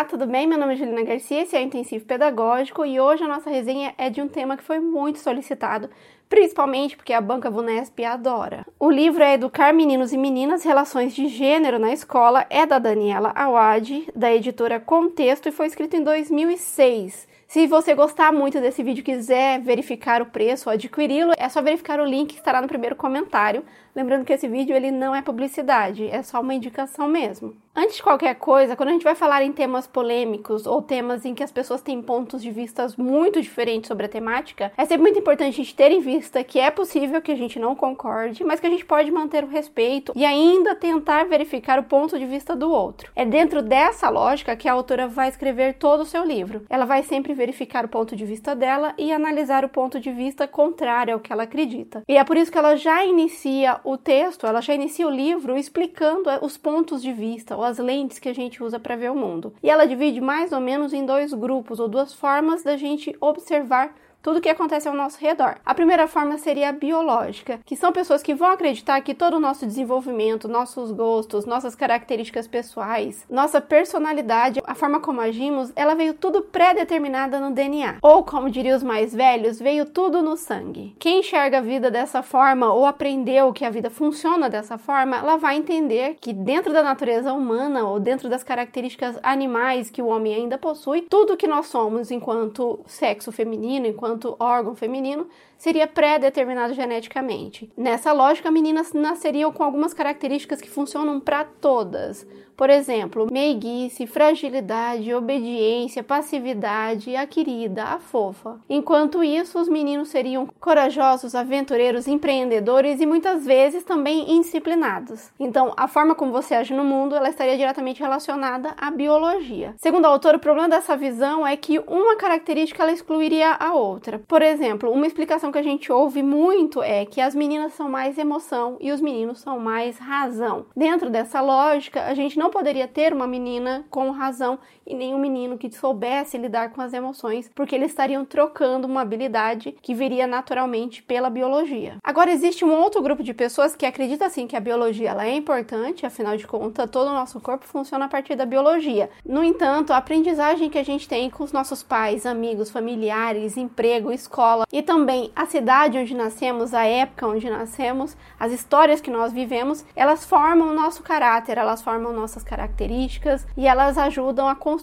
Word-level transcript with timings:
Olá, 0.00 0.08
tudo 0.08 0.26
bem? 0.26 0.46
Meu 0.46 0.56
nome 0.56 0.72
é 0.72 0.76
Juliana 0.76 1.02
Garcia, 1.02 1.42
esse 1.42 1.54
é 1.54 1.60
o 1.60 1.62
Intensivo 1.62 2.06
Pedagógico 2.06 2.86
e 2.86 2.98
hoje 2.98 3.22
a 3.22 3.28
nossa 3.28 3.50
resenha 3.50 3.92
é 3.98 4.08
de 4.08 4.22
um 4.22 4.28
tema 4.28 4.56
que 4.56 4.62
foi 4.62 4.80
muito 4.80 5.18
solicitado, 5.18 5.90
principalmente 6.26 6.96
porque 6.96 7.12
a 7.12 7.20
banca 7.20 7.50
Vunesp 7.50 8.02
adora. 8.02 8.66
O 8.78 8.90
livro 8.90 9.22
é 9.22 9.34
Educar 9.34 9.74
Meninos 9.74 10.14
e 10.14 10.16
Meninas, 10.16 10.64
Relações 10.64 11.14
de 11.14 11.28
Gênero 11.28 11.78
na 11.78 11.92
Escola, 11.92 12.46
é 12.48 12.64
da 12.64 12.78
Daniela 12.78 13.30
Awad, 13.34 14.08
da 14.16 14.32
editora 14.32 14.80
Contexto 14.80 15.50
e 15.50 15.52
foi 15.52 15.66
escrito 15.66 15.94
em 15.94 16.02
2006. 16.02 17.28
Se 17.46 17.66
você 17.66 17.94
gostar 17.94 18.32
muito 18.32 18.58
desse 18.58 18.82
vídeo 18.82 19.00
e 19.00 19.04
quiser 19.04 19.60
verificar 19.60 20.22
o 20.22 20.26
preço 20.26 20.70
ou 20.70 20.72
adquiri-lo, 20.72 21.32
é 21.36 21.48
só 21.48 21.60
verificar 21.60 22.00
o 22.00 22.04
link 22.06 22.28
que 22.28 22.38
estará 22.38 22.62
no 22.62 22.68
primeiro 22.68 22.96
comentário. 22.96 23.64
Lembrando 23.94 24.24
que 24.24 24.32
esse 24.32 24.46
vídeo 24.46 24.74
ele 24.74 24.92
não 24.92 25.14
é 25.14 25.20
publicidade, 25.20 26.08
é 26.08 26.22
só 26.22 26.40
uma 26.40 26.54
indicação 26.54 27.08
mesmo. 27.08 27.54
Antes 27.82 27.96
de 27.96 28.02
qualquer 28.02 28.34
coisa, 28.34 28.76
quando 28.76 28.90
a 28.90 28.92
gente 28.92 29.04
vai 29.04 29.14
falar 29.14 29.42
em 29.42 29.52
temas 29.52 29.86
polêmicos 29.86 30.66
ou 30.66 30.82
temas 30.82 31.24
em 31.24 31.34
que 31.34 31.42
as 31.42 31.50
pessoas 31.50 31.80
têm 31.80 32.02
pontos 32.02 32.42
de 32.42 32.50
vista 32.50 32.86
muito 32.98 33.40
diferentes 33.40 33.88
sobre 33.88 34.04
a 34.04 34.08
temática, 34.08 34.70
é 34.76 34.84
sempre 34.84 35.00
muito 35.00 35.18
importante 35.18 35.54
a 35.54 35.56
gente 35.56 35.74
ter 35.74 35.90
em 35.90 35.98
vista 35.98 36.44
que 36.44 36.60
é 36.60 36.70
possível 36.70 37.22
que 37.22 37.32
a 37.32 37.34
gente 37.34 37.58
não 37.58 37.74
concorde, 37.74 38.44
mas 38.44 38.60
que 38.60 38.66
a 38.66 38.70
gente 38.70 38.84
pode 38.84 39.10
manter 39.10 39.44
o 39.44 39.46
respeito 39.46 40.12
e 40.14 40.26
ainda 40.26 40.74
tentar 40.74 41.24
verificar 41.24 41.78
o 41.78 41.84
ponto 41.84 42.18
de 42.18 42.26
vista 42.26 42.54
do 42.54 42.70
outro. 42.70 43.10
É 43.16 43.24
dentro 43.24 43.62
dessa 43.62 44.10
lógica 44.10 44.54
que 44.54 44.68
a 44.68 44.74
autora 44.74 45.08
vai 45.08 45.30
escrever 45.30 45.78
todo 45.78 46.00
o 46.00 46.06
seu 46.06 46.22
livro. 46.22 46.66
Ela 46.68 46.84
vai 46.84 47.02
sempre 47.02 47.32
verificar 47.32 47.86
o 47.86 47.88
ponto 47.88 48.14
de 48.14 48.26
vista 48.26 48.54
dela 48.54 48.92
e 48.98 49.10
analisar 49.10 49.64
o 49.64 49.70
ponto 49.70 49.98
de 49.98 50.12
vista 50.12 50.46
contrário 50.46 51.14
ao 51.14 51.20
que 51.20 51.32
ela 51.32 51.44
acredita. 51.44 52.02
E 52.06 52.18
é 52.18 52.24
por 52.24 52.36
isso 52.36 52.52
que 52.52 52.58
ela 52.58 52.76
já 52.76 53.02
inicia 53.06 53.80
o 53.84 53.96
texto, 53.96 54.46
ela 54.46 54.60
já 54.60 54.74
inicia 54.74 55.06
o 55.06 55.10
livro 55.10 55.56
explicando 55.56 56.28
os 56.42 56.58
pontos 56.58 57.00
de 57.00 57.10
vista 57.10 57.56
ou 57.56 57.69
as 57.70 57.78
lentes 57.78 58.18
que 58.18 58.28
a 58.28 58.34
gente 58.34 58.62
usa 58.62 58.78
para 58.78 58.96
ver 58.96 59.10
o 59.10 59.14
mundo. 59.14 59.54
E 59.62 59.70
ela 59.70 59.86
divide 59.86 60.20
mais 60.20 60.52
ou 60.52 60.60
menos 60.60 60.92
em 60.92 61.06
dois 61.06 61.32
grupos 61.32 61.80
ou 61.80 61.88
duas 61.88 62.12
formas 62.12 62.62
da 62.62 62.76
gente 62.76 63.16
observar 63.20 63.94
tudo 64.22 64.40
que 64.40 64.48
acontece 64.48 64.88
ao 64.88 64.94
nosso 64.94 65.18
redor. 65.20 65.56
A 65.64 65.74
primeira 65.74 66.06
forma 66.06 66.38
seria 66.38 66.68
a 66.68 66.72
biológica, 66.72 67.60
que 67.64 67.76
são 67.76 67.92
pessoas 67.92 68.22
que 68.22 68.34
vão 68.34 68.50
acreditar 68.50 69.00
que 69.00 69.14
todo 69.14 69.34
o 69.34 69.40
nosso 69.40 69.66
desenvolvimento, 69.66 70.48
nossos 70.48 70.92
gostos, 70.92 71.46
nossas 71.46 71.74
características 71.74 72.46
pessoais, 72.46 73.24
nossa 73.30 73.60
personalidade, 73.60 74.60
a 74.64 74.74
forma 74.74 75.00
como 75.00 75.20
agimos, 75.20 75.72
ela 75.74 75.94
veio 75.94 76.14
tudo 76.14 76.42
pré-determinada 76.42 77.40
no 77.40 77.50
DNA. 77.50 77.96
Ou, 78.02 78.22
como 78.22 78.50
diriam 78.50 78.76
os 78.76 78.82
mais 78.82 79.14
velhos, 79.14 79.58
veio 79.58 79.86
tudo 79.86 80.22
no 80.22 80.36
sangue. 80.36 80.94
Quem 80.98 81.20
enxerga 81.20 81.58
a 81.58 81.62
vida 81.62 81.90
dessa 81.90 82.22
forma 82.22 82.72
ou 82.72 82.84
aprendeu 82.84 83.52
que 83.52 83.64
a 83.64 83.70
vida 83.70 83.90
funciona 83.90 84.48
dessa 84.48 84.76
forma, 84.76 85.16
ela 85.16 85.36
vai 85.36 85.56
entender 85.56 86.16
que 86.20 86.32
dentro 86.32 86.72
da 86.72 86.82
natureza 86.82 87.32
humana 87.32 87.84
ou 87.84 87.98
dentro 87.98 88.28
das 88.28 88.42
características 88.42 89.18
animais 89.22 89.90
que 89.90 90.02
o 90.02 90.06
homem 90.06 90.34
ainda 90.34 90.58
possui, 90.58 91.02
tudo 91.02 91.36
que 91.36 91.46
nós 91.46 91.66
somos 91.66 92.10
enquanto 92.10 92.80
sexo 92.86 93.32
feminino, 93.32 93.86
enquanto 93.86 94.09
enquanto 94.10 94.36
órgão 94.38 94.74
feminino 94.74 95.28
seria 95.60 95.86
pré-determinado 95.86 96.72
geneticamente. 96.72 97.70
Nessa 97.76 98.12
lógica, 98.12 98.50
meninas 98.50 98.94
nasceriam 98.94 99.52
com 99.52 99.62
algumas 99.62 99.92
características 99.92 100.58
que 100.58 100.70
funcionam 100.70 101.20
para 101.20 101.44
todas. 101.44 102.26
Por 102.60 102.68
exemplo, 102.68 103.26
meiguice, 103.32 104.06
fragilidade, 104.06 105.14
obediência, 105.14 106.02
passividade, 106.02 107.16
a 107.16 107.26
querida, 107.26 107.84
a 107.84 107.98
fofa. 107.98 108.60
Enquanto 108.68 109.24
isso, 109.24 109.58
os 109.58 109.66
meninos 109.66 110.10
seriam 110.10 110.46
corajosos, 110.60 111.34
aventureiros, 111.34 112.06
empreendedores 112.06 113.00
e 113.00 113.06
muitas 113.06 113.46
vezes 113.46 113.82
também 113.82 114.30
indisciplinados. 114.32 115.30
Então, 115.40 115.72
a 115.74 115.88
forma 115.88 116.14
como 116.14 116.32
você 116.32 116.54
age 116.54 116.74
no 116.74 116.84
mundo, 116.84 117.16
ela 117.16 117.30
estaria 117.30 117.56
diretamente 117.56 118.02
relacionada 118.02 118.74
à 118.78 118.90
biologia. 118.90 119.74
Segundo 119.78 120.04
a 120.04 120.08
autora, 120.08 120.36
o 120.36 120.40
problema 120.40 120.68
dessa 120.68 120.96
visão 120.98 121.46
é 121.46 121.56
que 121.56 121.78
uma 121.86 122.16
característica 122.16 122.82
ela 122.82 122.92
excluiria 122.92 123.56
a 123.58 123.72
outra. 123.72 124.20
Por 124.28 124.42
exemplo, 124.42 124.90
uma 124.90 125.06
explicação 125.06 125.49
que 125.52 125.58
a 125.58 125.62
gente 125.62 125.90
ouve 125.92 126.22
muito 126.22 126.82
é 126.82 127.04
que 127.04 127.20
as 127.20 127.34
meninas 127.34 127.72
são 127.74 127.88
mais 127.88 128.18
emoção 128.18 128.76
e 128.80 128.92
os 128.92 129.00
meninos 129.00 129.40
são 129.40 129.58
mais 129.58 129.98
razão. 129.98 130.66
Dentro 130.76 131.10
dessa 131.10 131.40
lógica, 131.40 132.04
a 132.04 132.14
gente 132.14 132.38
não 132.38 132.50
poderia 132.50 132.88
ter 132.88 133.12
uma 133.12 133.26
menina 133.26 133.84
com 133.90 134.10
razão 134.10 134.58
e 134.90 134.94
nem 134.94 135.14
um 135.14 135.18
menino 135.18 135.56
que 135.56 135.70
soubesse 135.70 136.36
lidar 136.36 136.70
com 136.70 136.80
as 136.82 136.92
emoções, 136.92 137.48
porque 137.54 137.74
eles 137.76 137.92
estariam 137.92 138.24
trocando 138.24 138.88
uma 138.88 139.02
habilidade 139.02 139.76
que 139.80 139.94
viria 139.94 140.26
naturalmente 140.26 141.00
pela 141.02 141.30
biologia. 141.30 141.96
Agora 142.02 142.32
existe 142.32 142.64
um 142.64 142.72
outro 142.72 143.00
grupo 143.00 143.22
de 143.22 143.32
pessoas 143.32 143.76
que 143.76 143.86
acredita 143.86 144.26
assim 144.26 144.48
que 144.48 144.56
a 144.56 144.60
biologia 144.60 145.10
ela 145.10 145.26
é 145.26 145.34
importante, 145.34 146.04
afinal 146.04 146.36
de 146.36 146.46
contas, 146.46 146.90
todo 146.90 147.08
o 147.08 147.14
nosso 147.14 147.40
corpo 147.40 147.66
funciona 147.66 148.06
a 148.06 148.08
partir 148.08 148.34
da 148.34 148.44
biologia. 148.44 149.08
No 149.24 149.44
entanto, 149.44 149.92
a 149.92 149.96
aprendizagem 149.96 150.68
que 150.68 150.78
a 150.78 150.84
gente 150.84 151.08
tem 151.08 151.30
com 151.30 151.44
os 151.44 151.52
nossos 151.52 151.82
pais, 151.82 152.26
amigos, 152.26 152.70
familiares, 152.70 153.56
emprego, 153.56 154.10
escola 154.10 154.66
e 154.72 154.82
também 154.82 155.30
a 155.36 155.46
cidade 155.46 155.98
onde 155.98 156.14
nascemos, 156.14 156.74
a 156.74 156.84
época 156.84 157.28
onde 157.28 157.48
nascemos, 157.48 158.16
as 158.38 158.50
histórias 158.50 159.00
que 159.00 159.10
nós 159.10 159.32
vivemos, 159.32 159.84
elas 159.94 160.24
formam 160.24 160.70
o 160.70 160.74
nosso 160.74 161.02
caráter, 161.02 161.58
elas 161.58 161.80
formam 161.80 162.12
nossas 162.12 162.42
características 162.42 163.46
e 163.56 163.68
elas 163.68 163.96
ajudam 163.96 164.48
a 164.48 164.56
construir 164.56 164.79